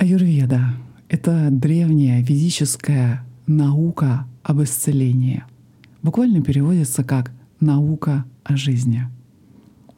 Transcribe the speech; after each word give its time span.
Аюрведа— 0.00 0.76
это 1.10 1.48
древняя 1.50 2.24
физическая 2.24 3.22
наука 3.46 4.26
об 4.42 4.62
исцелении. 4.62 5.44
Буквально 6.02 6.40
переводится 6.40 7.04
как 7.04 7.32
«наука 7.60 8.24
о 8.42 8.56
жизни». 8.56 9.02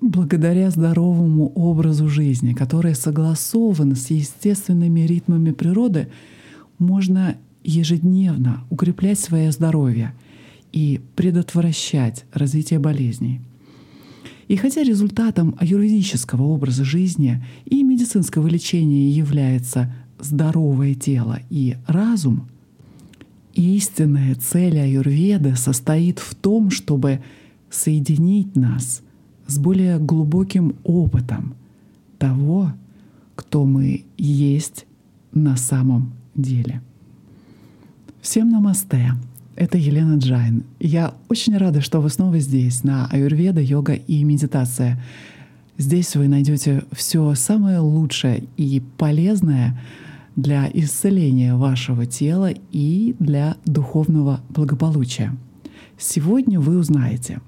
Благодаря 0.00 0.70
здоровому 0.70 1.52
образу 1.54 2.08
жизни, 2.08 2.52
который 2.52 2.96
согласован 2.96 3.94
с 3.94 4.10
естественными 4.10 5.02
ритмами 5.02 5.52
природы, 5.52 6.08
можно 6.80 7.36
ежедневно 7.62 8.64
укреплять 8.70 9.20
свое 9.20 9.52
здоровье 9.52 10.14
и 10.72 11.00
предотвращать 11.14 12.24
развитие 12.32 12.80
болезней. 12.80 13.40
И 14.52 14.56
хотя 14.56 14.82
результатом 14.82 15.56
аюрведического 15.58 16.42
образа 16.42 16.84
жизни 16.84 17.42
и 17.64 17.82
медицинского 17.82 18.46
лечения 18.48 19.08
является 19.08 19.90
здоровое 20.20 20.92
тело 20.92 21.38
и 21.48 21.78
разум, 21.86 22.50
истинная 23.54 24.34
цель 24.34 24.78
аюрведы 24.78 25.56
состоит 25.56 26.18
в 26.18 26.34
том, 26.34 26.70
чтобы 26.70 27.22
соединить 27.70 28.54
нас 28.54 29.00
с 29.46 29.56
более 29.56 29.98
глубоким 29.98 30.76
опытом 30.84 31.54
того, 32.18 32.74
кто 33.34 33.64
мы 33.64 34.04
есть 34.18 34.84
на 35.32 35.56
самом 35.56 36.12
деле. 36.34 36.82
Всем 38.20 38.50
намасте! 38.50 39.14
Это 39.54 39.76
Елена 39.76 40.16
Джайн. 40.16 40.64
Я 40.80 41.14
очень 41.28 41.56
рада, 41.56 41.82
что 41.82 42.00
вы 42.00 42.08
снова 42.08 42.38
здесь, 42.38 42.84
на 42.84 43.06
Аюрведа, 43.06 43.60
йога 43.60 43.92
и 43.92 44.24
медитация. 44.24 45.02
Здесь 45.76 46.16
вы 46.16 46.28
найдете 46.28 46.84
все 46.92 47.34
самое 47.34 47.78
лучшее 47.78 48.44
и 48.56 48.82
полезное 48.96 49.78
для 50.36 50.70
исцеления 50.72 51.54
вашего 51.54 52.06
тела 52.06 52.50
и 52.70 53.14
для 53.18 53.56
духовного 53.66 54.40
благополучия. 54.48 55.36
Сегодня 55.98 56.58
вы 56.58 56.78
узнаете, 56.78 57.40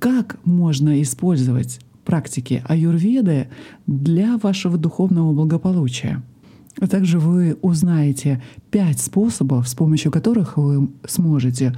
как 0.00 0.38
можно 0.44 1.00
использовать 1.00 1.80
практики 2.04 2.62
аюрведы 2.66 3.48
для 3.86 4.36
вашего 4.38 4.76
духовного 4.76 5.32
благополучия— 5.32 6.22
также 6.84 7.18
вы 7.18 7.56
узнаете 7.62 8.42
пять 8.70 9.00
способов, 9.00 9.68
с 9.68 9.74
помощью 9.74 10.12
которых 10.12 10.56
вы 10.56 10.90
сможете 11.06 11.74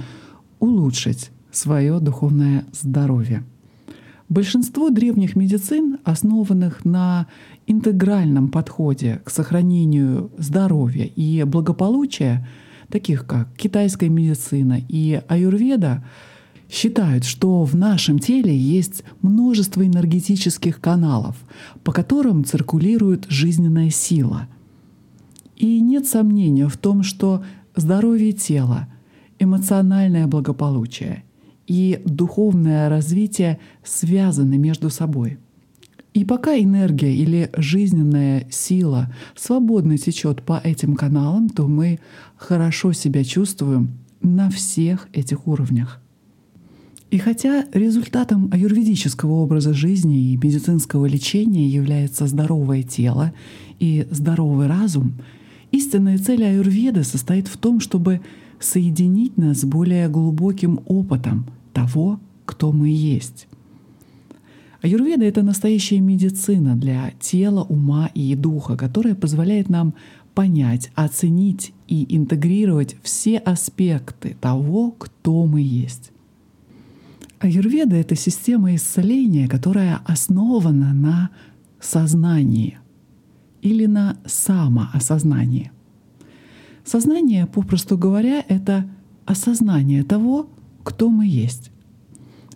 улучшить 0.59 1.31
свое 1.51 1.99
духовное 1.99 2.65
здоровье. 2.73 3.43
Большинство 4.27 4.89
древних 4.89 5.35
медицин, 5.35 5.97
основанных 6.03 6.85
на 6.85 7.27
интегральном 7.65 8.49
подходе 8.49 9.21
к 9.23 9.31
сохранению 9.31 10.31
здоровья 10.37 11.05
и 11.05 11.43
благополучия, 11.45 12.47
таких 12.89 13.25
как 13.25 13.51
китайская 13.55 14.09
медицина 14.09 14.79
и 14.87 15.21
аюрведа, 15.27 16.03
считают, 16.69 17.23
что 17.23 17.63
в 17.63 17.75
нашем 17.75 18.19
теле 18.19 18.55
есть 18.55 19.03
множество 19.23 19.83
энергетических 19.83 20.79
каналов, 20.79 21.35
по 21.83 21.91
которым 21.91 22.45
циркулирует 22.45 23.25
жизненная 23.29 23.89
сила— 23.89 24.47
и 25.59 25.81
нет 25.81 26.07
сомнения 26.07 26.67
в 26.67 26.77
том, 26.77 27.03
что 27.03 27.43
здоровье 27.75 28.31
тела, 28.31 28.87
эмоциональное 29.37 30.25
благополучие 30.25 31.23
и 31.67 32.01
духовное 32.05 32.89
развитие 32.89 33.59
связаны 33.83 34.57
между 34.57 34.89
собой. 34.89 35.37
И 36.13 36.25
пока 36.25 36.57
энергия 36.57 37.13
или 37.13 37.51
жизненная 37.55 38.47
сила 38.49 39.13
свободно 39.35 39.97
течет 39.97 40.41
по 40.41 40.59
этим 40.63 40.95
каналам, 40.95 41.49
то 41.49 41.67
мы 41.67 41.99
хорошо 42.35 42.93
себя 42.93 43.23
чувствуем 43.23 43.91
на 44.21 44.49
всех 44.49 45.07
этих 45.13 45.45
уровнях. 45.45 46.01
И 47.11 47.17
хотя 47.17 47.65
результатом 47.73 48.49
аюрведического 48.51 49.33
образа 49.33 49.73
жизни 49.73 50.31
и 50.31 50.37
медицинского 50.37 51.05
лечения 51.05 51.67
является 51.67 52.27
здоровое 52.27 52.83
тело 52.83 53.33
и 53.79 54.07
здоровый 54.09 54.67
разум— 54.67 55.15
Истинная 55.79 56.17
цель 56.17 56.43
аюрведы 56.43 57.05
состоит 57.05 57.47
в 57.47 57.55
том, 57.55 57.79
чтобы 57.79 58.19
соединить 58.59 59.37
нас 59.37 59.61
с 59.61 59.63
более 59.63 60.09
глубоким 60.09 60.81
опытом 60.87 61.45
того, 61.71 62.19
кто 62.45 62.73
мы 62.73 62.89
есть. 62.89 63.47
Аюрведа— 64.81 65.23
это 65.25 65.41
настоящая 65.41 66.01
медицина 66.01 66.75
для 66.75 67.13
тела, 67.21 67.63
ума 67.63 68.11
и 68.13 68.35
духа, 68.35 68.75
которая 68.75 69.15
позволяет 69.15 69.69
нам 69.69 69.93
понять, 70.35 70.91
оценить 70.95 71.71
и 71.87 72.13
интегрировать 72.13 72.97
все 73.01 73.37
аспекты 73.37 74.35
того, 74.41 74.91
кто 74.91 75.45
мы 75.45 75.61
есть. 75.61 76.11
Аюрведа— 77.39 77.95
это 78.03 78.15
система 78.15 78.75
исцеления, 78.75 79.47
которая 79.47 80.01
основана 80.03 80.93
на 80.93 81.29
сознании— 81.79 82.79
или 83.61 83.85
на 83.85 84.17
самоосознание. 84.25 85.71
Сознание, 86.85 87.45
попросту 87.45 87.97
говоря, 87.97 88.43
это 88.47 88.89
осознание 89.25 90.03
того, 90.03 90.49
кто 90.83 91.09
мы 91.09 91.27
есть. 91.27 91.71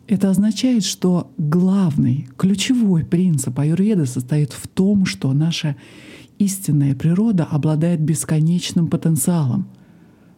Это 0.07 0.29
означает, 0.29 0.83
что 0.83 1.31
главный, 1.37 2.27
ключевой 2.37 3.05
принцип 3.05 3.57
аюрведы 3.59 4.05
состоит 4.05 4.51
в 4.51 4.67
том, 4.67 5.05
что 5.05 5.31
наша 5.33 5.75
истинная 6.39 6.95
природа 6.95 7.45
обладает 7.45 8.01
бесконечным 8.01 8.87
потенциалом, 8.87 9.67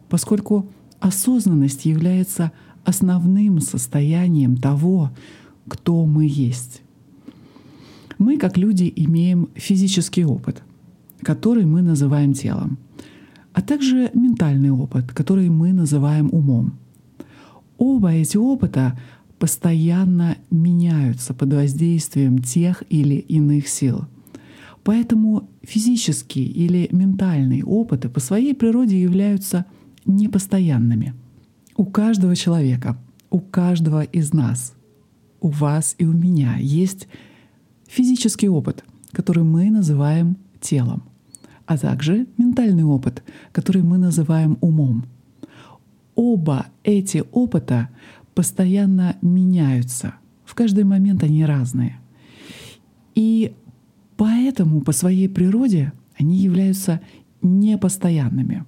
поскольку 0.08 0.70
осознанность 1.00 1.84
является 1.84 2.52
основным 2.84 3.60
состоянием 3.60 4.56
того, 4.56 5.10
кто 5.68 6.06
мы 6.06 6.26
есть. 6.26 6.82
Мы, 8.18 8.38
как 8.38 8.56
люди, 8.56 8.92
имеем 8.96 9.48
физический 9.54 10.24
опыт, 10.24 10.62
который 11.22 11.66
мы 11.66 11.82
называем 11.82 12.32
телом, 12.32 12.78
а 13.52 13.62
также 13.62 14.10
ментальный 14.14 14.70
опыт, 14.70 15.12
который 15.12 15.48
мы 15.50 15.72
называем 15.72 16.28
умом. 16.32 16.78
Оба 17.78 18.12
эти 18.12 18.36
опыта 18.36 18.98
постоянно 19.38 20.36
меняются 20.50 21.34
под 21.34 21.52
воздействием 21.52 22.38
тех 22.38 22.82
или 22.88 23.16
иных 23.16 23.68
сил. 23.68 24.06
Поэтому 24.82 25.48
физические 25.62 26.46
или 26.46 26.88
ментальные 26.92 27.64
опыты 27.64 28.08
по 28.08 28.20
своей 28.20 28.54
природе 28.54 29.00
являются 29.00 29.66
непостоянными. 30.06 31.14
У 31.76 31.84
каждого 31.84 32.36
человека, 32.36 32.96
у 33.30 33.40
каждого 33.40 34.04
из 34.04 34.32
нас, 34.32 34.74
у 35.40 35.48
вас 35.48 35.96
и 35.98 36.06
у 36.06 36.12
меня 36.12 36.56
есть 36.58 37.08
физический 37.96 38.48
опыт, 38.48 38.84
который 39.12 39.42
мы 39.42 39.70
называем 39.70 40.36
телом, 40.60 41.02
а 41.64 41.78
также 41.78 42.26
ментальный 42.36 42.84
опыт, 42.84 43.22
который 43.52 43.82
мы 43.82 43.96
называем 43.96 44.58
умом. 44.60 45.06
Оба 46.14 46.66
эти 46.84 47.24
опыта 47.32 47.88
постоянно 48.34 49.16
меняются. 49.22 50.14
В 50.44 50.54
каждый 50.54 50.84
момент 50.84 51.22
они 51.22 51.44
разные. 51.44 51.98
И 53.14 53.54
поэтому 54.18 54.82
по 54.82 54.92
своей 54.92 55.28
природе 55.28 55.92
они 56.18 56.36
являются 56.36 57.00
непостоянными. 57.40 58.64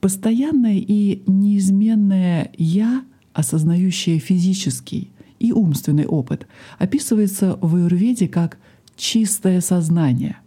Постоянное 0.00 0.78
и 0.78 1.22
неизменное 1.26 2.52
«я», 2.56 3.04
осознающее 3.32 4.18
физический 4.18 5.10
и 5.38 5.52
умственный 5.52 6.06
опыт 6.06 6.46
описывается 6.78 7.58
в 7.60 7.76
аюрведе 7.76 8.28
как 8.28 8.58
чистое 8.96 9.60
сознание, 9.60 10.38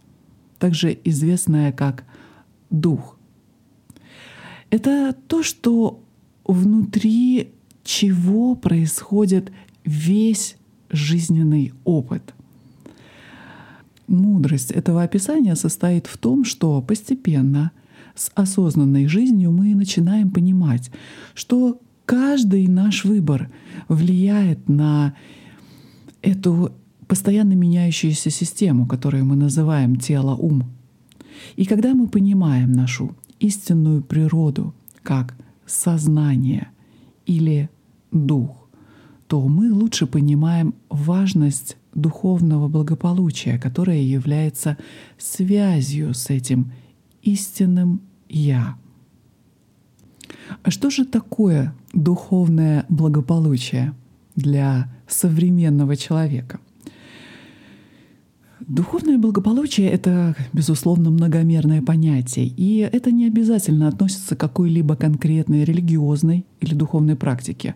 также 0.58 0.98
известное 1.04 1.72
как 1.72 2.04
дух. 2.70 3.16
Это 4.70 5.14
то, 5.26 5.42
что 5.42 6.00
внутри 6.44 7.50
чего 7.84 8.54
происходит 8.54 9.52
весь 9.84 10.56
жизненный 10.90 11.72
опыт. 11.84 12.34
Мудрость 14.06 14.70
этого 14.72 15.02
описания 15.02 15.54
состоит 15.54 16.06
в 16.06 16.18
том, 16.18 16.44
что 16.44 16.82
постепенно 16.82 17.70
с 18.14 18.30
осознанной 18.34 19.06
жизнью 19.06 19.52
мы 19.52 19.74
начинаем 19.74 20.30
понимать, 20.30 20.90
что 21.34 21.80
каждый 22.10 22.66
наш 22.66 23.04
выбор 23.04 23.48
влияет 23.86 24.68
на 24.68 25.14
эту 26.22 26.72
постоянно 27.06 27.52
меняющуюся 27.52 28.30
систему, 28.30 28.84
которую 28.84 29.24
мы 29.24 29.36
называем 29.36 29.94
тело-ум. 29.94 30.64
И 31.54 31.64
когда 31.64 31.94
мы 31.94 32.08
понимаем 32.08 32.72
нашу 32.72 33.14
истинную 33.38 34.02
природу 34.02 34.74
как 35.04 35.36
сознание 35.66 36.70
или 37.26 37.70
дух, 38.10 38.68
то 39.28 39.46
мы 39.46 39.72
лучше 39.72 40.08
понимаем 40.08 40.74
важность 40.88 41.76
духовного 41.94 42.66
благополучия, 42.66 43.56
которое 43.56 44.02
является 44.02 44.76
связью 45.16 46.14
с 46.14 46.28
этим 46.28 46.72
истинным 47.22 48.00
«Я». 48.28 48.76
А 50.64 50.72
что 50.72 50.90
же 50.90 51.04
такое 51.04 51.72
духовное 51.92 52.86
благополучие 52.88 53.94
для 54.36 54.88
современного 55.08 55.96
человека? 55.96 56.60
Духовное 58.66 59.18
благополучие— 59.18 59.90
это, 59.90 60.36
безусловно, 60.52 61.10
многомерное 61.10 61.82
понятие, 61.82 62.46
и 62.46 62.78
это 62.78 63.10
не 63.10 63.26
обязательно 63.26 63.88
относится 63.88 64.36
к 64.36 64.40
какой-либо 64.40 64.96
конкретной 64.96 65.64
религиозной 65.64 66.46
или 66.60 66.74
духовной 66.74 67.16
практике. 67.16 67.74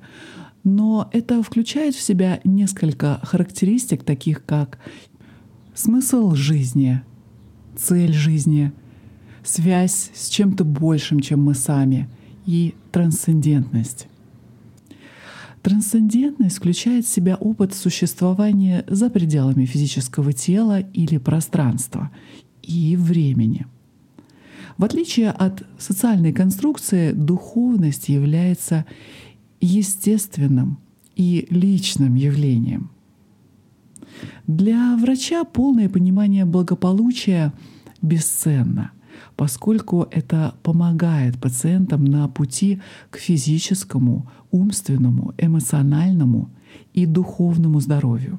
Но 0.63 1.09
это 1.13 1.43
включает 1.43 1.95
в 1.95 2.01
себя 2.01 2.41
несколько 2.45 3.19
характеристик, 3.23 4.05
таких 4.05 4.45
как 4.45 4.79
смысл 5.75 6.35
жизни, 6.35 7.03
цель 7.77 8.13
жизни, 8.13 8.73
связь 9.43 10.11
с 10.15 10.29
чем-то 10.29 10.65
большим, 10.65 11.21
чем 11.21 11.43
мы 11.43 11.55
сами, 11.55 12.09
и 12.47 12.75
трансцендентность. 12.93 14.09
Трансцендентность 15.63 16.59
включает 16.59 17.07
в 17.07 17.09
себя 17.09 17.37
опыт 17.37 17.75
существования 17.75 18.85
за 18.87 19.09
пределами 19.09 19.65
физического 19.65 20.33
тела 20.33 20.81
или 20.81 21.17
пространства 21.17 22.11
и 22.63 22.97
времени. 22.97 23.67
В 24.77 24.85
отличие 24.85 25.31
от 25.31 25.63
социальной 25.79 26.33
конструкции, 26.33 27.13
духовность 27.13 28.09
является 28.09 28.85
естественным 29.61 30.79
и 31.17 31.47
личным 31.49 32.15
явлением. 32.15 32.91
Для 34.47 34.97
врача 34.97 35.45
полное 35.45 35.89
понимание 35.89 36.45
благополучия 36.45 37.53
бесценно— 38.03 38.91
поскольку 39.37 40.07
это 40.11 40.55
помогает 40.63 41.39
пациентам 41.39 42.05
на 42.05 42.29
пути 42.29 42.81
к 43.11 43.19
физическому, 43.19 44.31
умственному, 44.51 45.35
эмоциональному 45.39 46.51
и 46.93 47.07
духовному 47.07 47.81
здоровью. 47.81 48.39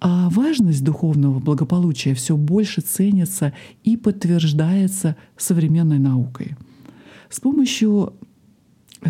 А 0.00 0.28
важность 0.30 0.82
духовного 0.82 1.38
благополучия 1.38 2.14
все 2.14 2.36
больше 2.36 2.80
ценится 2.80 3.52
и 3.84 3.96
подтверждается 3.96 5.14
современной 5.36 6.00
наукой. 6.00 6.56
С 7.30 7.38
помощью 7.38 8.12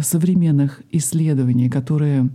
современных 0.00 0.82
исследований, 0.90 1.70
которые 1.70 2.28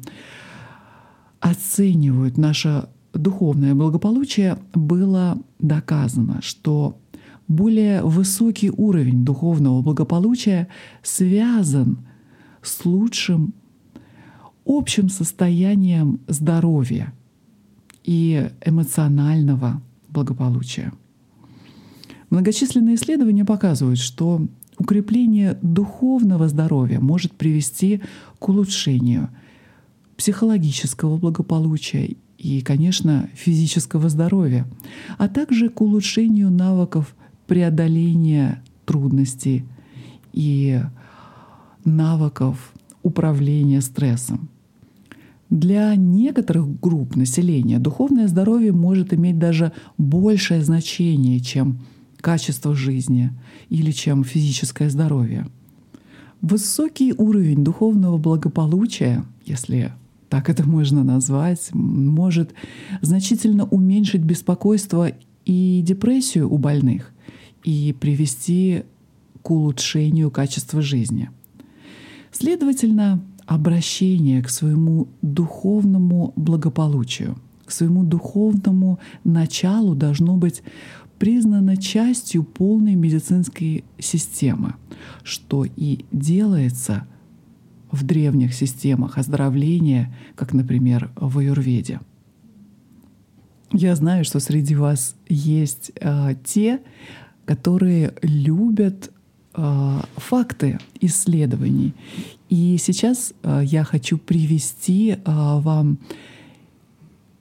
оценивают 1.39 2.37
наше 2.37 2.89
духовное 3.13 3.75
благополучие, 3.75 4.57
было 4.73 5.37
доказано, 5.59 6.41
что 6.41 6.99
более 7.47 8.03
высокий 8.03 8.71
уровень 8.71 9.23
духовного 9.23 9.81
благополучия 9.81 10.67
связан 11.01 11.99
с 12.61 12.85
лучшим 12.85 13.53
общим 14.65 15.09
состоянием 15.09 16.19
здоровья 16.27 17.13
и 18.03 18.49
эмоционального 18.65 19.81
благополучия. 20.09 20.91
Многочисленные 22.29 22.95
исследования 22.95 23.45
показывают, 23.45 23.99
что 23.99 24.45
укрепление 24.77 25.57
духовного 25.61 26.49
здоровья 26.49 26.99
может 26.99 27.31
привести 27.31 28.01
к 28.39 28.49
улучшению 28.49 29.29
психологического 30.17 31.17
благополучия 31.17 32.17
и, 32.37 32.61
конечно, 32.61 33.29
физического 33.33 34.09
здоровья, 34.09 34.67
а 35.17 35.27
также 35.29 35.69
к 35.69 35.79
улучшению 35.81 36.51
навыков 36.51 37.15
преодоления 37.47 38.61
трудностей 38.85 39.65
и 40.33 40.81
навыков 41.83 42.73
управления 43.01 43.81
стрессом. 43.81 44.49
Для 45.49 45.95
некоторых 45.95 46.79
групп 46.81 47.15
населения 47.15 47.79
духовное 47.79 48.27
здоровье 48.27 48.73
может 48.73 49.13
иметь 49.13 49.39
даже 49.39 49.71
большее 49.97 50.61
значение, 50.61 51.39
чем 51.39 51.79
качество 52.19 52.75
жизни 52.75 53.31
или 53.69 53.91
чем 53.91 54.25
физическое 54.25 54.89
здоровье. 54.89 55.47
Высокий 56.41 57.13
уровень 57.13 57.63
духовного 57.63 58.17
благополучия, 58.17 59.23
если 59.45 59.93
так 60.29 60.49
это 60.49 60.67
можно 60.67 61.03
назвать, 61.03 61.69
может 61.73 62.53
значительно 63.01 63.65
уменьшить 63.65 64.21
беспокойство 64.21 65.11
и 65.45 65.81
депрессию 65.81 66.51
у 66.51 66.57
больных 66.57 67.13
и 67.67 67.91
привести 67.91 68.83
к 69.41 69.51
улучшению 69.51 70.31
качества 70.31 70.81
жизни. 70.81 71.29
Следовательно, 72.31 73.21
обращение 73.45 74.41
к 74.41 74.49
своему 74.49 75.09
духовному 75.21 76.31
благополучию, 76.37 77.37
к 77.65 77.71
своему 77.71 78.05
духовному 78.05 78.99
началу 79.25 79.95
должно 79.95 80.37
быть 80.37 80.63
признано 81.19 81.75
частью 81.75 82.45
полной 82.45 82.95
медицинской 82.95 83.83
системы, 83.99 84.75
что 85.23 85.65
и 85.65 86.05
делается 86.13 87.05
в 87.91 88.05
древних 88.05 88.53
системах 88.53 89.17
оздоровления, 89.17 90.15
как, 90.35 90.53
например, 90.53 91.11
в 91.17 91.39
аюрведе. 91.39 91.99
Я 93.73 93.93
знаю, 93.97 94.23
что 94.23 94.39
среди 94.39 94.73
вас 94.75 95.17
есть 95.27 95.91
э, 95.99 96.35
те, 96.45 96.79
которые 97.47 98.13
любят 98.21 99.09
э, 99.55 100.01
факты 100.17 100.79
исследований. 100.99 101.93
И 102.49 102.77
сейчас 102.77 103.33
э, 103.41 103.61
я 103.63 103.85
хочу 103.85 104.17
привести 104.17 105.11
э, 105.11 105.17
вам 105.25 105.97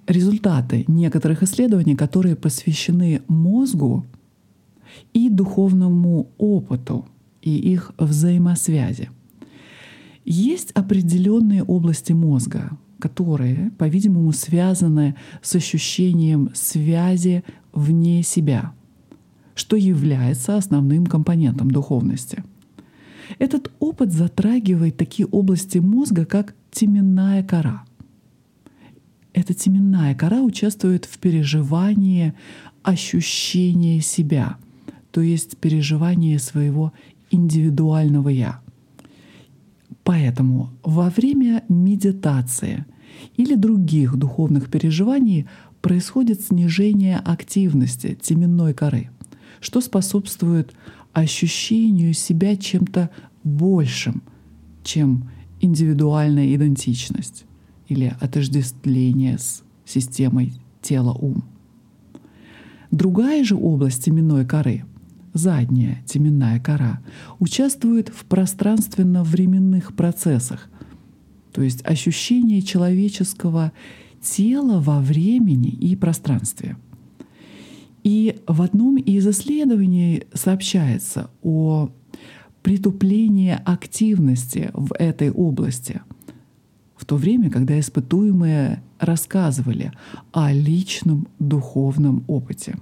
результаты 0.06 0.85
некоторых 0.87 1.43
исследований, 1.43 1.97
которые 1.97 2.37
посвящены 2.37 3.23
мозгу 3.26 4.06
и 5.12 5.29
духовному 5.29 6.29
опыту 6.38 7.05
и 7.43 7.56
их 7.73 7.91
взаимосвязи. 7.99 9.11
Есть 10.25 10.70
определенные 10.70 11.64
области 11.64 12.12
мозга, 12.12 12.70
которые, 13.00 13.73
по-видимому, 13.76 14.32
связаны 14.32 15.17
с 15.43 15.56
ощущением 15.56 16.50
связи 16.55 17.43
вне 17.73 18.23
себя— 18.23 18.73
что 19.56 19.75
является 19.75 20.56
основным 20.56 21.06
компонентом 21.06 21.71
духовности. 21.71 22.45
Этот 23.38 23.73
опыт 23.81 24.12
затрагивает 24.12 24.97
такие 24.99 25.26
области 25.26 25.78
мозга, 25.78 26.26
как 26.26 26.54
теменная 26.71 27.42
кора. 27.42 27.85
Эта 29.33 29.54
теменная 29.54 30.14
кора 30.14 30.42
участвует 30.42 31.07
в 31.07 31.19
переживании 31.19 32.35
ощущения 32.83 34.00
себя, 34.00 34.59
то 35.11 35.23
есть 35.23 35.57
переживании 35.57 36.37
своего 36.37 36.92
индивидуального 37.31 38.28
«я». 38.28 38.61
Поэтому 40.04 40.71
во 40.85 41.11
время 41.11 41.64
медитации 41.69 42.85
или 43.37 43.54
других 43.54 44.16
духовных 44.16 44.71
переживаний 44.71 45.47
происходит 45.81 46.42
снижение 46.42 47.16
активности 47.16 48.16
теменной 48.21 48.75
коры– 48.75 49.11
что 49.66 49.80
способствует 49.80 50.73
ощущению 51.12 52.14
себя 52.14 52.56
чем-то 52.56 53.11
большим, 53.42 54.23
чем 54.85 55.28
индивидуальная 55.61 56.54
идентичность 56.54 57.46
или 57.88 58.14
отождествление 58.20 59.38
с 59.40 59.64
системой 59.85 60.52
тела-ум. 60.82 61.42
Другая 62.92 63.42
же 63.42 63.56
область 63.56 64.04
теменной 64.04 64.46
коры, 64.46 64.85
задняя 65.32 66.00
теменная 66.06 66.61
кора, 66.61 67.00
участвует 67.40 68.08
в 68.11 68.25
пространственно-временных 68.26 69.96
процессах, 69.96 70.70
то 71.52 71.61
есть 71.61 71.85
ощущение 71.85 72.62
человеческого 72.62 73.73
тела 74.23 74.80
во 74.80 75.00
времени 75.00 75.70
и 75.70 75.96
пространстве– 75.96 76.76
и 78.07 78.41
в 78.47 78.63
одном 78.63 78.99
из 78.99 79.27
исследований 79.27 80.29
сообщается 80.33 81.29
о 81.43 81.91
притуплении 82.63 83.59
активности 83.65 84.71
в 84.75 84.95
этой 84.95 85.33
области, 85.33 86.03
в 86.97 87.05
то 87.05 87.17
время, 87.17 87.51
когда 87.51 87.81
испытуемые 87.81 88.81
рассказывали 89.01 89.91
о 90.31 90.53
личном 90.53 91.27
духовном 91.41 92.23
опыте. 92.29 92.77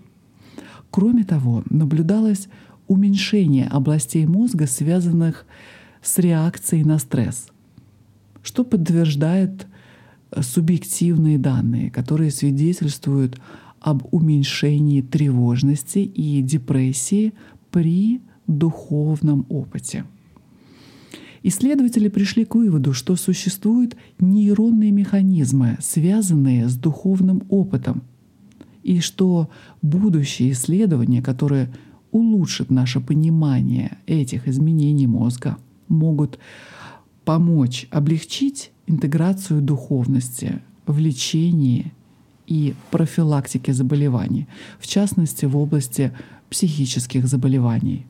Кроме 0.91 1.25
того, 1.25 1.65
наблюдалось 1.71 2.49
уменьшение 2.87 3.67
областей 3.69 4.27
мозга, 4.27 4.67
связанных 4.67 5.47
с 6.03 6.19
реакцией 6.19 6.85
на 6.85 6.99
стресс, 6.99 7.49
что 8.43 8.63
подтверждает 8.63 9.67
субъективные 10.39 11.39
данные, 11.39 11.91
которые 11.91 12.31
свидетельствуют 12.31 13.41
об 13.85 14.03
уменьшении 14.13 15.03
тревожности 15.03 15.99
и 15.99 16.41
депрессии 16.41 17.35
при 17.71 18.23
духовном 18.47 19.45
опыте. 19.51 20.07
Исследователи 21.43 22.09
пришли 22.09 22.47
к 22.47 22.55
выводу, 22.55 22.95
что 22.95 23.15
существуют 23.15 23.95
нейронные 24.19 24.91
механизмы, 24.91 25.77
связанные 25.83 26.67
с 26.67 26.77
духовным 26.77 27.43
опытом, 27.51 28.03
и 28.83 29.01
что 29.01 29.51
будущие 29.83 30.53
исследования, 30.53 31.21
которые 31.21 31.71
улучшат 32.11 32.71
наше 32.71 33.01
понимание 33.01 33.99
этих 34.07 34.49
изменений 34.49 35.07
мозга, 35.07 35.59
могут 35.89 36.39
помочь 37.27 37.87
облегчить 37.91 38.71
интеграцию 38.87 39.61
духовности 39.61 40.63
в 40.87 40.99
лечении 40.99 41.93
и 42.47 42.75
профилактике 42.91 43.73
заболеваний, 43.73 44.47
в 44.79 44.87
частности 44.87 45.47
в 45.47 45.57
области 45.57 46.13
психических 46.51 47.27
заболеваний. 47.27 48.07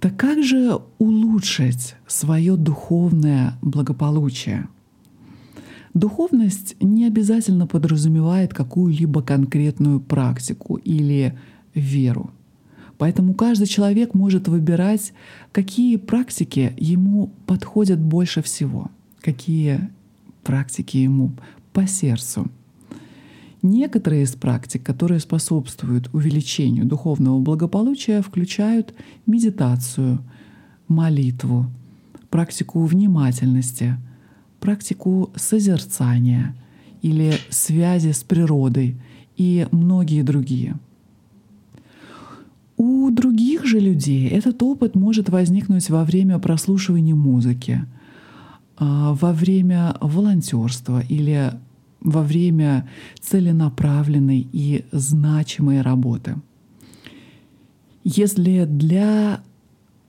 Так 0.00 0.16
как 0.16 0.42
же 0.42 0.80
улучшить 0.98 1.94
свое 2.06 2.56
духовное 2.56 3.54
благополучие? 3.62 4.68
Духовность 5.94 6.76
не 6.80 7.06
обязательно 7.06 7.66
подразумевает 7.66 8.52
какую-либо 8.52 9.22
конкретную 9.22 10.00
практику 10.00 10.74
или 10.76 11.38
веру. 11.72 12.32
Поэтому 12.98 13.34
каждый 13.34 13.66
человек 13.66 14.12
может 14.12 14.48
выбирать, 14.48 15.12
какие 15.52 15.96
практики 15.96 16.74
ему 16.76 17.30
подходят 17.46 17.98
больше 17.98 18.42
всего, 18.42 18.90
какие 19.20 19.88
практики 20.42 20.98
ему 20.98 21.32
по 21.74 21.86
сердцу. 21.86 22.46
Некоторые 23.60 24.22
из 24.22 24.32
практик, 24.32 24.82
которые 24.82 25.20
способствуют 25.20 26.08
увеличению 26.12 26.86
духовного 26.86 27.40
благополучия, 27.40 28.22
включают 28.22 28.94
медитацию, 29.26 30.20
молитву, 30.86 31.66
практику 32.30 32.84
внимательности, 32.84 33.96
практику 34.60 35.30
созерцания 35.34 36.54
или 37.02 37.34
связи 37.50 38.12
с 38.12 38.22
природой 38.22 38.96
и 39.36 39.66
многие 39.72 40.22
другие. 40.22 40.76
У 42.76 43.10
других 43.10 43.64
же 43.64 43.80
людей 43.80 44.28
этот 44.28 44.62
опыт 44.62 44.94
может 44.94 45.28
возникнуть 45.28 45.88
во 45.90 46.04
время 46.04 46.38
прослушивания 46.38 47.14
музыки, 47.14 47.86
а, 48.76 49.14
во 49.14 49.32
время 49.32 49.96
волонтерства 50.00 51.00
или 51.00 51.52
во 52.04 52.22
время 52.22 52.88
целенаправленной 53.20 54.46
и 54.52 54.84
значимой 54.92 55.80
работы. 55.80 56.36
Если 58.04 58.66
для 58.66 59.42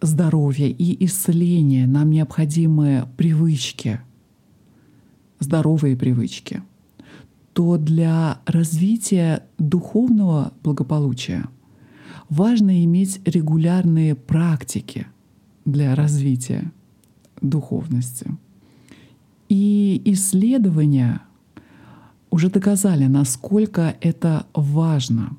здоровья 0.02 0.68
и 0.68 1.06
исцеления 1.06 1.88
нам 1.88 2.12
необходимы 2.12 3.08
привычки, 3.18 4.02
здоровые 5.40 5.96
привычки, 5.96 6.62
то 7.54 7.78
для 7.78 8.42
развития 8.46 9.46
духовного 9.58 10.52
благополучия 10.62 11.46
важно 12.28 12.84
иметь 12.84 13.22
регулярные 13.26 14.16
практики 14.16 15.08
для 15.64 15.96
развития 15.96 16.72
духовности. 17.42 18.28
И 19.48 20.02
исследования 20.06 21.22
уже 22.36 22.50
доказали, 22.50 23.06
насколько 23.06 23.96
это 24.02 24.46
важно. 24.54 25.38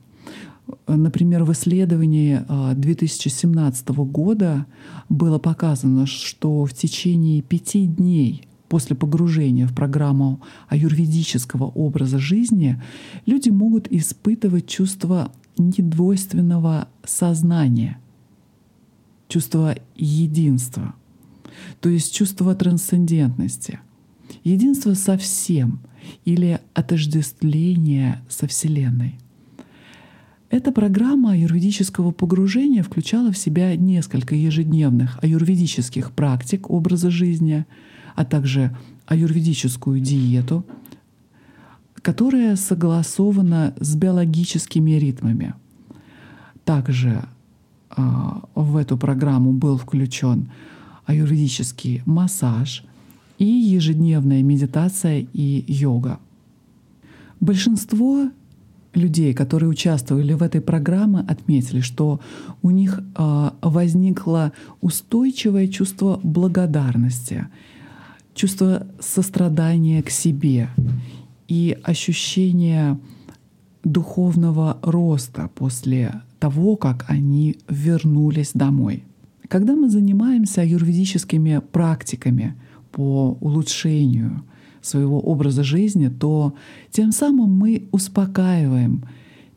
Например, 0.87 1.45
в 1.45 1.53
исследовании 1.53 2.41
2017 2.75 3.91
а, 3.91 3.93
года 3.93 4.67
было 5.11 5.39
показано, 5.39 6.07
что 6.07 6.65
в 6.65 6.73
течение 6.73 7.43
пяти 7.43 7.87
дней 7.87 8.49
после 8.69 8.97
погружения 8.97 9.67
в 9.67 9.75
программу 9.75 10.41
аюрведического 10.69 11.65
образа 11.65 12.19
жизни 12.19 12.83
люди 13.27 13.51
могут 13.51 13.93
испытывать 13.93 14.67
чувство 14.67 15.31
недвойственного 15.59 16.89
сознания, 17.05 17.99
чувство 19.29 19.77
единства, 19.97 20.95
то 21.83 21.91
есть 21.91 22.15
чувство 22.15 22.55
трансцендентности, 22.55 23.81
единство 24.45 24.95
со 24.95 25.19
всем— 25.19 25.81
или 26.25 26.61
отождествление 26.75 28.21
со 28.29 28.47
Вселенной. 28.47 29.19
Эта 30.49 30.71
программа 30.71 31.37
юридического 31.37 32.13
погружения 32.13 32.83
включала 32.83 33.33
в 33.33 33.39
себя 33.39 33.75
несколько 33.77 34.35
ежедневных 34.35 35.19
аюрведических 35.23 36.13
практик 36.13 36.71
образа 36.71 37.11
жизни, 37.11 37.67
а 38.15 38.25
также 38.25 38.77
аюрведическую 39.07 40.01
диету, 40.01 40.65
которая 42.01 42.55
согласована 42.57 43.75
с 43.81 43.97
биологическими 43.97 44.93
ритмами. 44.93 45.55
Также 46.65 47.25
э, 47.97 48.03
в 48.55 48.77
эту 48.77 48.97
программу 48.97 49.53
был 49.53 49.79
включен 49.79 50.49
аюрведический 51.07 52.03
массаж— 52.07 52.85
и 53.39 53.45
ежедневная 53.45 54.43
медитация 54.43 55.27
и 55.33 55.65
йога. 55.67 56.19
Большинство 57.41 58.31
людей, 58.95 59.35
которые 59.35 59.69
участвовали 59.69 60.33
в 60.33 60.43
этой 60.43 60.61
программе, 60.61 61.21
отметили, 61.29 61.81
что 61.81 62.21
у 62.63 62.71
них 62.71 63.01
э, 63.01 63.51
возникло 63.61 64.53
устойчивое 64.81 65.69
чувство 65.69 66.19
благодарности, 66.23 67.49
чувство 68.35 68.87
сострадания 69.01 70.03
к 70.03 70.11
себе 70.11 70.71
и 71.47 71.79
ощущение 71.83 72.99
духовного 73.85 74.79
роста 74.83 75.51
после 75.55 76.23
того, 76.39 76.77
как 76.77 77.05
они 77.09 77.59
вернулись 77.69 78.51
домой. 78.55 79.05
Когда 79.49 79.75
мы 79.75 79.89
занимаемся 79.89 80.63
аюрведическими 80.63 81.61
практиками, 81.73 82.57
по 82.97 83.37
улучшению 83.43 84.43
своего 84.81 85.21
образа 85.21 85.63
жизни, 85.63 86.09
то 86.09 86.55
тем 86.91 87.13
самым 87.13 87.51
мы 87.51 87.89
успокаиваем 87.93 89.05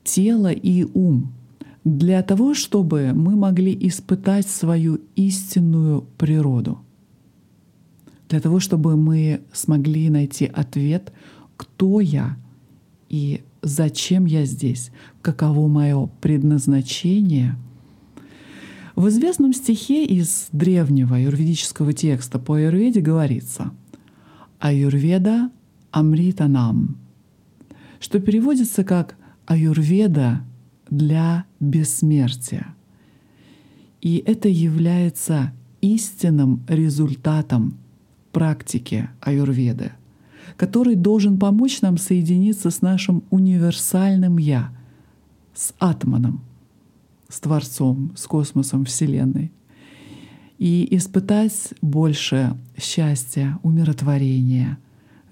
тело 0.03 0.51
и 0.51 0.83
ум 0.93 1.31
для 1.85 2.21
того, 2.21 2.53
чтобы 2.53 3.13
мы 3.13 3.37
могли 3.37 3.77
испытать 3.87 4.49
свою 4.49 4.99
истинную 5.15 6.05
природу, 6.17 6.79
для 8.27 8.41
того, 8.41 8.59
чтобы 8.59 8.97
мы 8.97 9.39
смогли 9.53 10.09
найти 10.09 10.45
ответ, 10.45 11.13
кто 11.55 12.01
я 12.01 12.35
и 13.07 13.41
зачем 13.61 14.25
я 14.25 14.43
здесь, 14.43 14.91
каково 15.21 15.69
мое 15.69 16.09
предназначение— 16.19 17.55
в 18.99 19.07
известном 19.07 19.53
стихе 19.53 20.03
из 20.03 20.49
древнего 20.51 21.15
аюрведического 21.15 21.93
текста 21.93 22.37
по 22.37 22.55
аюрведе 22.55 22.99
говорится 22.99 23.71
«Аюрведа 24.59 25.51
Амрита 25.91 26.49
нам», 26.49 26.97
что 28.01 28.19
переводится 28.19 28.83
как 28.83 29.15
«Аюрведа 29.45 30.41
для 30.89 31.45
бессмертия». 31.61 32.75
И 34.01 34.17
это 34.17 34.49
является 34.49 35.53
истинным 35.79 36.65
результатом 36.67 37.77
практики 38.33 39.09
аюрведы, 39.21 39.93
который 40.57 40.95
должен 40.95 41.39
помочь 41.39 41.79
нам 41.79 41.97
соединиться 41.97 42.69
с 42.69 42.81
нашим 42.81 43.23
универсальным 43.29 44.37
«я», 44.37 44.73
с 45.53 45.73
атманом— 45.79 46.41
с 47.29 47.39
Творцом, 47.39 48.11
с 48.15 48.25
космосом, 48.25 48.85
Вселенной. 48.85 49.51
И 50.57 50.87
испытать 50.97 51.73
больше 51.81 52.57
счастья, 52.77 53.59
умиротворения, 53.63 54.77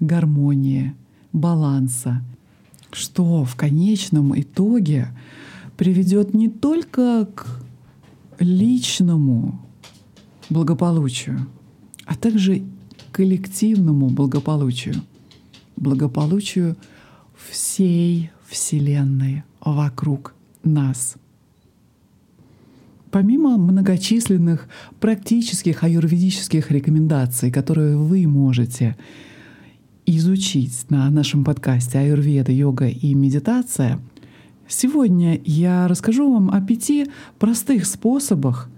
гармонии, 0.00 0.94
баланса, 1.32 2.22
что 2.92 3.44
в 3.44 3.54
конечном 3.56 4.38
итоге 4.40 5.08
приведет 5.76 6.32
не 6.32 6.48
только 6.48 7.26
к 7.34 7.62
личному 8.38 9.60
благополучию, 10.48 11.46
а 12.06 12.14
также 12.14 12.62
коллективному 13.12 14.08
благополучию, 14.08 14.94
благополучию 15.76 16.76
всей 17.50 18.30
Вселенной 18.46 19.42
вокруг 19.60 20.34
нас— 20.62 21.16
Помимо 23.10 23.56
многочисленных 23.56 24.68
практических 25.00 25.82
аюрведических 25.82 26.70
рекомендаций, 26.70 27.50
которые 27.50 27.96
вы 27.96 28.26
можете 28.26 28.96
изучить 30.04 30.90
на 30.90 31.08
нашем 31.10 31.44
подкасте 31.44 31.98
аюрведа, 31.98 32.52
йога 32.52 32.88
и 32.88 33.14
медитация, 33.14 33.98
сегодня 34.66 35.40
я 35.44 35.88
расскажу 35.88 36.32
вам 36.32 36.50
о 36.50 36.60
пяти 36.60 37.06
простых 37.38 37.86
способах, 37.86 38.68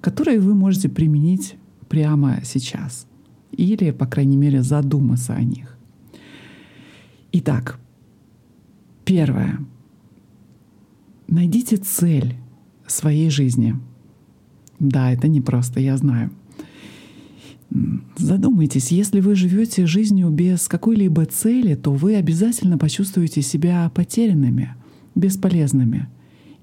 которые 0.00 0.38
вы 0.38 0.54
можете 0.54 0.88
применить 0.88 1.56
прямо 1.88 2.40
сейчас 2.44 3.06
или, 3.50 3.90
по 3.90 4.06
крайней 4.06 4.36
мере, 4.36 4.62
задуматься 4.62 5.34
о 5.34 5.42
них. 5.42 5.76
Итак, 7.32 7.80
первое. 9.04 9.58
Найдите 11.26 11.76
цель 11.78 12.36
своей 12.92 13.30
жизни. 13.30 13.76
Да, 14.78 15.12
это 15.12 15.28
непросто, 15.28 15.80
я 15.80 15.96
знаю. 15.96 16.30
Задумайтесь, 18.18 18.92
если 18.92 19.20
вы 19.20 19.34
живете 19.34 19.86
жизнью 19.86 20.28
без 20.28 20.68
какой-либо 20.68 21.24
цели, 21.26 21.74
то 21.74 21.92
вы 21.92 22.16
обязательно 22.16 22.76
почувствуете 22.76 23.40
себя 23.40 23.90
потерянными, 23.94 24.74
бесполезными 25.14 26.08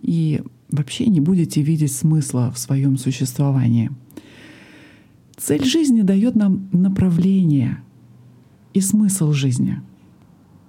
и 0.02 0.42
вообще 0.70 1.08
не 1.08 1.20
будете 1.20 1.62
видеть 1.62 1.94
смысла 1.94 2.52
в 2.54 2.60
своем 2.60 2.98
существовании. 2.98 3.90
Цель 5.38 5.66
жизни 5.66 6.02
дает 6.02 6.36
нам 6.36 6.70
направление 6.72 7.82
и 8.74 8.82
смысл 8.82 9.32
жизни. 9.32 9.82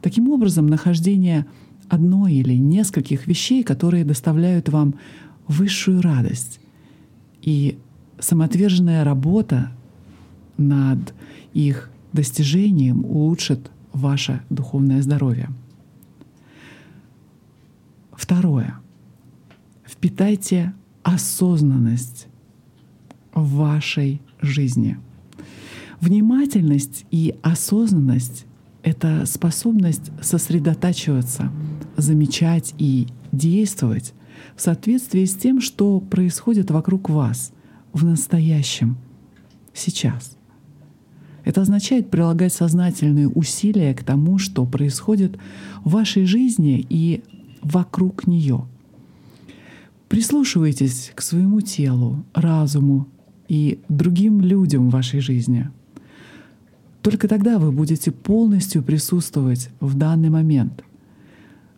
Таким 0.00 0.30
образом, 0.30 0.66
нахождение 0.66 1.44
одной 1.88 2.34
или 2.34 2.54
нескольких 2.54 3.26
вещей, 3.26 3.62
которые 3.62 4.04
доставляют 4.04 4.68
вам 4.68 4.94
высшую 5.50 6.00
радость 6.00 6.60
и 7.42 7.76
самоотверженная 8.20 9.02
работа 9.02 9.72
над 10.56 11.12
их 11.54 11.90
достижением 12.12 13.04
улучшит 13.04 13.70
ваше 13.92 14.42
духовное 14.48 15.02
здоровье. 15.02 15.50
Второе. 18.12 18.78
Впитайте 19.84 20.72
осознанность 21.02 22.28
в 23.34 23.54
вашей 23.54 24.22
жизни. 24.40 24.98
Внимательность 26.00 27.06
и 27.10 27.34
осознанность— 27.42 28.46
это 28.84 29.26
способность 29.26 30.12
сосредотачиваться, 30.22 31.50
замечать 31.96 32.72
и 32.78 33.08
действовать 33.32 34.14
в 34.56 34.62
соответствии 34.62 35.24
с 35.24 35.34
тем, 35.34 35.60
что 35.60 36.00
происходит 36.00 36.70
вокруг 36.70 37.08
вас 37.08 37.52
в 37.92 38.04
настоящем, 38.04 38.96
сейчас. 39.72 40.36
Это 41.44 41.62
означает 41.62 42.10
прилагать 42.10 42.52
сознательные 42.52 43.28
усилия 43.28 43.94
к 43.94 44.04
тому, 44.04 44.38
что 44.38 44.66
происходит 44.66 45.38
в 45.84 45.90
вашей 45.92 46.24
жизни 46.26 46.84
и 46.88 47.22
вокруг 47.62 48.26
нее. 48.26 48.66
Прислушивайтесь 50.08 51.12
к 51.14 51.22
своему 51.22 51.60
телу, 51.60 52.24
разуму 52.34 53.06
и 53.48 53.80
другим 53.88 54.40
людям 54.40 54.88
в 54.88 54.92
вашей 54.92 55.20
жизни. 55.20 55.70
Только 57.02 57.28
тогда 57.28 57.58
вы 57.58 57.72
будете 57.72 58.10
полностью 58.10 58.82
присутствовать 58.82 59.70
в 59.80 59.96
данный 59.96 60.28
момент. 60.28 60.84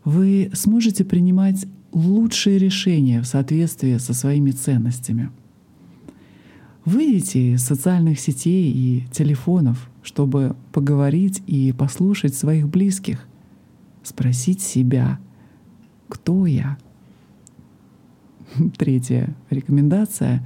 Вы 0.04 0.50
сможете 0.54 1.04
принимать 1.04 1.66
лучшие 1.92 2.58
решения 2.58 3.20
в 3.20 3.26
соответствии 3.26 3.98
со 3.98 4.14
своими 4.14 4.50
ценностями— 4.50 5.30
Выйдите 6.84 7.52
из 7.52 7.62
социальных 7.62 8.18
сетей 8.18 8.72
и 8.72 9.04
телефонов, 9.12 9.88
чтобы 10.02 10.56
поговорить 10.72 11.40
и 11.46 11.72
послушать 11.72 12.34
своих 12.34 12.68
близких, 12.68 13.24
спросить 14.02 14.60
себя, 14.60 15.20
кто 16.08 16.44
я. 16.46 16.76
Третья 18.76 19.32
рекомендация. 19.48 20.44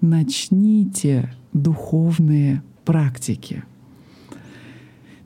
Начните 0.00 1.32
духовные 1.52 2.64
практики. 2.84 3.62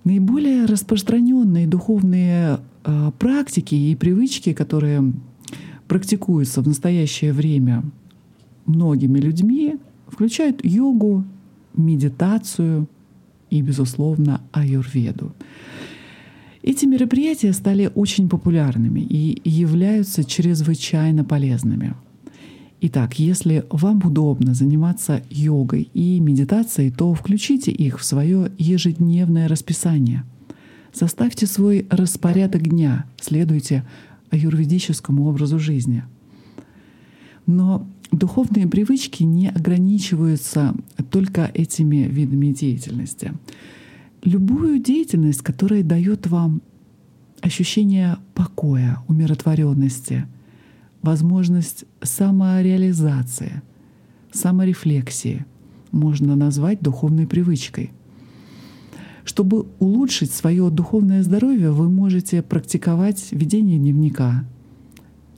Наиболее 0.04 0.66
распространенные 0.66 1.66
духовные 1.66 2.60
э, 2.84 3.12
практики 3.18 3.74
и 3.74 3.96
привычки, 3.96 4.52
которые 4.52 5.14
практикуются 5.88 6.62
в 6.62 6.68
настоящее 6.68 7.32
время 7.32 7.82
многими 8.66 9.18
людьми, 9.18 9.76
включают 10.06 10.64
йогу, 10.64 11.24
медитацию 11.74 12.88
и, 13.50 13.60
безусловно, 13.62 14.40
аюрведу. 14.52 15.32
Эти 16.62 16.86
мероприятия 16.86 17.52
стали 17.52 17.90
очень 17.94 18.28
популярными 18.28 19.00
и 19.00 19.38
являются 19.44 20.24
чрезвычайно 20.24 21.22
полезными. 21.22 21.94
Итак, 22.80 23.18
если 23.18 23.64
вам 23.70 24.00
удобно 24.04 24.54
заниматься 24.54 25.22
йогой 25.30 25.90
и 25.94 26.20
медитацией, 26.20 26.90
то 26.90 27.12
включите 27.14 27.70
их 27.70 27.98
в 27.98 28.04
свое 28.04 28.50
ежедневное 28.58 29.48
расписание. 29.48 30.24
Составьте 30.92 31.46
свой 31.46 31.86
распорядок 31.90 32.68
дня, 32.68 33.04
следуйте 33.20 33.84
аюрведическому 34.34 35.26
образу 35.26 35.58
жизни. 35.58 36.04
Но 37.46 37.86
Духовные 38.14 38.68
привычки 38.68 39.24
не 39.24 39.48
ограничиваются 39.48 40.76
только 41.10 41.50
этими 41.52 42.06
видами 42.06 42.52
деятельности. 42.52 43.32
Любую 44.22 44.78
деятельность, 44.78 45.42
которая 45.42 45.82
дает 45.82 46.28
вам 46.28 46.62
ощущение 47.40 48.18
покоя, 48.34 48.98
умиротворенности, 49.08 50.26
возможность 51.02 51.86
самореализации, 52.02 53.62
саморефлексии, 54.30 55.44
можно 55.90 56.36
назвать 56.36 56.80
духовной 56.80 57.26
привычкой. 57.26 57.90
Чтобы 59.24 59.66
улучшить 59.78 60.32
свое 60.32 60.68
духовное 60.70 61.22
здоровье, 61.22 61.70
вы 61.70 61.88
можете 61.88 62.42
практиковать 62.42 63.28
ведение 63.32 63.78
дневника, 63.78 64.44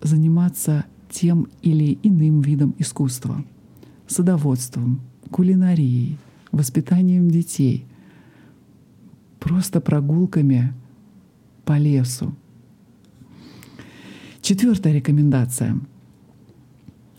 заниматься 0.02 0.84
тем 1.08 1.46
или 1.62 1.98
иным 2.02 2.40
видом 2.40 2.74
искусства, 2.78 3.44
садоводством, 4.08 5.00
кулинарией, 5.30 6.18
воспитанием 6.50 7.30
детей, 7.30 7.86
просто 9.38 9.80
прогулками 9.80 10.74
по 11.64 11.78
лесу. 11.78 12.34
Четвертая 14.42 14.94
рекомендация. 14.94 15.78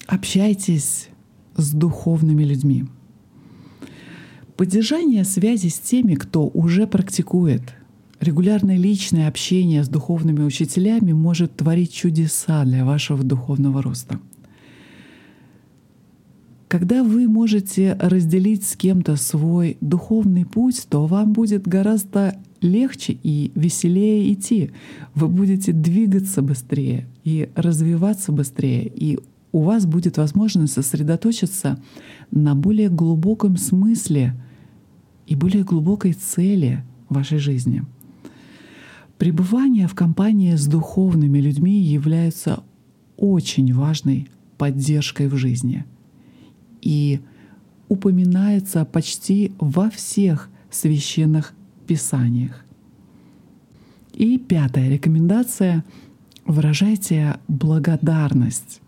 Общайтесь 0.06 1.10
с 1.56 1.72
духовными 1.72 2.44
людьми. 2.44 2.86
Поддержание 4.58 5.24
связи 5.24 5.67
с 5.67 5.80
теми, 5.80 6.15
кто 6.15 6.50
уже 6.54 6.88
практикует– 6.88 7.62
Регулярное 8.20 8.78
личное 8.78 9.28
общение 9.28 9.84
с 9.84 9.89
духовными 9.89 10.43
учителями 10.43 11.12
может 11.12 11.56
творить 11.56 11.93
чудеса 11.93 12.65
для 12.65 12.84
вашего 12.84 13.24
духовного 13.24 13.84
роста. 13.84 14.20
Когда 16.67 17.04
вы 17.04 17.28
можете 17.28 17.93
разделить 18.00 18.65
с 18.65 18.76
кем-то 18.76 19.15
свой 19.17 19.78
духовный 19.82 20.46
путь, 20.46 20.88
то 20.89 21.06
вам 21.06 21.32
будет 21.32 21.67
гораздо 21.67 22.36
легче 22.60 23.17
и 23.22 23.52
веселее 23.54 24.34
идти. 24.34 24.72
Вы 25.13 25.28
будете 25.28 25.72
двигаться 25.72 26.41
быстрее 26.41 27.08
и 27.24 27.50
развиваться 27.56 28.32
быстрее, 28.32 28.91
и 28.93 29.20
у 29.52 29.62
вас 29.62 29.86
будет 29.86 30.17
возможность 30.17 30.74
сосредоточиться 30.74 31.80
на 32.32 32.56
более 32.56 32.89
глубоком 32.89 33.58
смысле 33.58 34.34
и 35.28 35.36
более 35.36 35.63
глубокой 35.63 36.13
цели 36.13 36.84
вашей 37.10 37.38
жизни— 37.38 37.84
Пребывание 39.18 39.88
в 39.88 39.96
компании 39.96 40.54
с 40.56 40.68
духовными 40.68 41.40
людьми 41.40 41.80
является 41.82 42.63
очень 43.18 43.74
важной 43.74 44.30
поддержкой 44.60 45.28
в 45.28 45.36
жизни 45.36 45.86
и 46.82 47.20
упоминается 47.90 48.86
почти 48.86 49.54
во 49.60 49.90
всех 49.90 50.50
священных 50.70 51.54
писаниях. 51.88 52.63
И 54.13 54.38
пятая 54.38 54.90
рекомендация— 54.90 55.84
выражайте 56.46 57.40
благодарность 57.48 58.82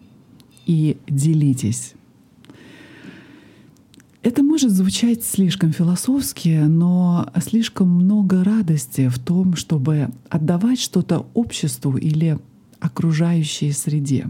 и 0.68 0.98
делитесь. 1.08 1.96
Это 4.22 4.44
может 4.44 4.72
звучать 4.72 5.24
слишком 5.24 5.72
философски, 5.72 6.66
но 6.68 7.32
слишком 7.42 7.88
много 7.88 8.44
радости 8.44 9.08
в 9.08 9.18
том, 9.18 9.56
чтобы 9.56 10.10
отдавать 10.28 10.80
что-то 10.82 11.28
обществу 11.34 11.96
или 11.96 12.38
окружающей 12.82 13.72
среде. 13.72 14.28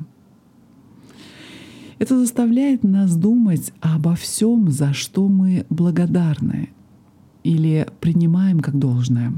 Это 1.98 2.20
заставляет 2.20 2.84
нас 2.84 3.16
думать 3.16 3.74
обо 3.82 4.16
всем, 4.16 4.70
за 4.70 4.94
что 4.94 5.28
мы 5.28 5.66
благодарны, 5.72 6.70
или 7.44 7.88
принимаем 8.00 8.60
как 8.60 8.78
должное. 8.78 9.34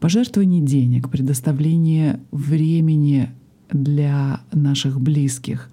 Пожертвование 0.00 0.62
денег, 0.62 1.10
предоставление 1.10 2.20
времени 2.32 3.30
для 3.70 4.40
наших 4.52 5.00
близких, 5.00 5.70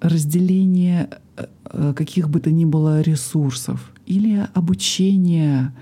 разделение 0.00 1.10
э, 1.36 1.92
каких 1.94 2.28
бы 2.28 2.40
то 2.40 2.50
ни 2.50 2.64
было 2.64 3.00
ресурсов 3.00 3.92
или 4.06 4.46
обучение 4.54 5.72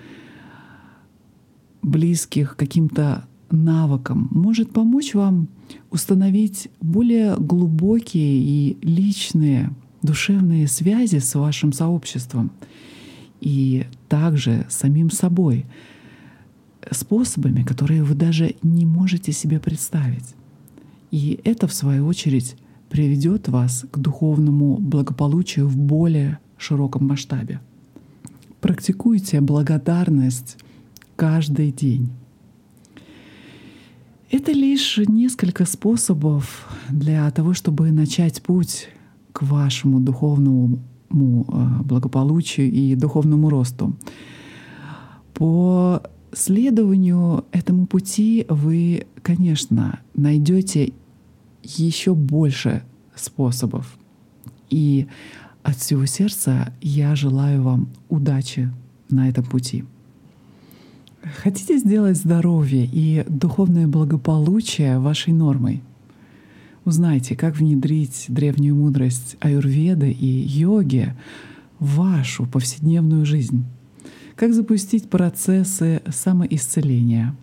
близких 1.82 2.56
каким-то 2.56 3.26
навыкам 3.50 4.28
может 4.30 4.72
помочь 4.72 5.14
вам 5.14 5.48
установить 5.90 6.68
более 6.80 7.36
глубокие 7.36 8.40
и 8.40 8.78
личные 8.82 9.70
душевные 10.02 10.68
связи 10.68 11.18
с 11.18 11.34
вашим 11.34 11.72
сообществом 11.72 12.50
и 13.40 13.86
также 14.08 14.66
самим 14.68 15.10
собой 15.10 15.66
способами, 16.90 17.62
которые 17.62 18.02
вы 18.02 18.14
даже 18.14 18.56
не 18.62 18.86
можете 18.86 19.32
себе 19.32 19.60
представить. 19.60 20.34
И 21.10 21.40
это, 21.44 21.66
в 21.66 21.74
свою 21.74 22.06
очередь, 22.06 22.56
приведет 22.94 23.48
вас 23.48 23.84
к 23.90 23.98
духовному 23.98 24.76
благополучию 24.76 25.66
в 25.66 25.76
более 25.76 26.38
широком 26.56 27.08
масштабе. 27.08 27.58
Практикуйте 28.60 29.40
благодарность 29.40 30.58
каждый 31.16 31.72
день. 31.72 32.10
Это 34.30 34.52
лишь 34.52 35.00
несколько 35.08 35.64
способов 35.64 36.68
для 36.88 37.28
того, 37.32 37.52
чтобы 37.52 37.90
начать 37.90 38.40
путь 38.40 38.88
к 39.32 39.42
вашему 39.42 39.98
духовному 39.98 40.78
э, 41.10 41.82
благополучию 41.82 42.70
и 42.70 42.94
духовному 42.94 43.50
росту. 43.50 43.96
По 45.32 46.00
следованию 46.32 47.44
этому 47.50 47.86
пути 47.86 48.46
вы, 48.48 49.08
конечно, 49.20 49.98
найдете 50.14 50.92
еще 51.64 52.14
больше 52.14 52.82
способов. 53.14 53.96
И 54.70 55.06
от 55.62 55.76
всего 55.76 56.06
сердца 56.06 56.72
я 56.80 57.16
желаю 57.16 57.62
вам 57.62 57.88
удачи 58.08 58.70
на 59.08 59.28
этом 59.28 59.44
пути. 59.44 59.84
Хотите 61.42 61.78
сделать 61.78 62.18
здоровье 62.18 62.88
и 62.90 63.24
духовное 63.28 63.86
благополучие 63.88 64.98
вашей 64.98 65.32
нормой? 65.32 65.82
Узнайте, 66.84 67.34
как 67.34 67.56
внедрить 67.56 68.26
древнюю 68.28 68.74
мудрость 68.74 69.36
аюрведы 69.40 70.10
и 70.10 70.26
йоги 70.26 71.14
в 71.78 71.96
вашу 71.96 72.44
повседневную 72.44 73.24
жизнь. 73.24 73.64
Как 74.36 74.52
запустить 74.52 75.08
процессы 75.08 76.02
самоисцеления, 76.10 77.34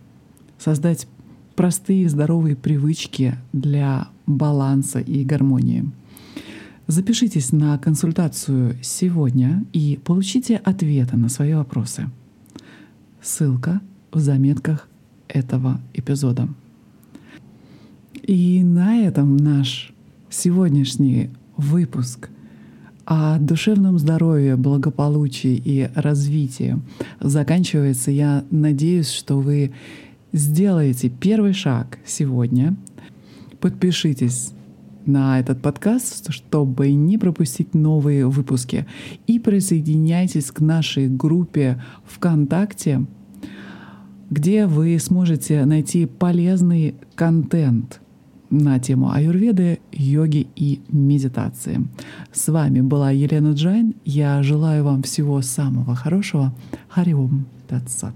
создать 0.60 1.08
простые 1.56 2.10
здоровые 2.10 2.56
привычки 2.56 3.36
для 3.54 4.08
баланса 4.26 5.00
и 5.00 5.24
гармонии. 5.24 5.90
Запишитесь 6.88 7.52
на 7.52 7.78
консультацию 7.78 8.76
сегодня 8.82 9.64
и 9.72 10.00
получите 10.04 10.58
ответы 10.58 11.16
на 11.18 11.30
свои 11.30 11.54
вопросы. 11.54 12.10
Ссылка 13.22 13.82
в 14.12 14.20
заметках 14.20 14.88
этого 15.28 15.80
эпизода. 15.94 16.50
И 18.24 18.64
на 18.64 18.98
этом 18.98 19.38
наш 19.38 19.94
сегодняшний 20.30 21.30
выпуск 21.58 22.30
о 23.06 23.40
душевном 23.40 23.98
здоровье, 24.00 24.56
благополучии 24.56 25.62
и 25.64 25.90
развитии 25.96 26.80
заканчивается. 27.20 28.12
Я 28.12 28.46
надеюсь, 28.52 29.10
что 29.10 29.40
вы 29.40 29.72
сделаете 30.34 31.10
первый 31.10 31.54
шаг 31.54 32.00
сегодня. 32.06 32.76
Подпишитесь 33.60 34.54
на 35.06 35.39
этот 35.39 35.62
подкаст, 35.62 36.32
чтобы 36.32 36.91
не 36.91 37.17
пропустить 37.17 37.74
новые 37.74 38.28
выпуски. 38.28 38.86
И 39.28 39.39
присоединяйтесь 39.39 40.52
к 40.52 40.60
нашей 40.60 41.08
группе 41.08 41.82
ВКонтакте, 42.06 43.06
где 44.30 44.67
вы 44.67 44.98
сможете 45.00 45.65
найти 45.65 46.06
полезный 46.06 46.96
контент 47.15 48.00
на 48.50 48.80
тему 48.80 49.12
аюрведы, 49.12 49.80
йоги 49.91 50.48
и 50.56 50.82
медитации. 50.89 51.88
С 52.32 52.50
вами 52.50 52.82
была 52.82 53.12
Елена 53.12 53.54
Джайн. 53.54 53.96
Я 54.04 54.44
желаю 54.44 54.84
вам 54.84 55.04
всего 55.04 55.41
самого 55.41 55.96
хорошего. 55.96 56.54
Hari 56.90 57.27
Om 57.27 57.46
Tat 57.68 57.87
Sat. 57.87 58.14